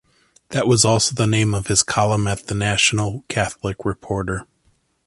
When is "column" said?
1.83-2.25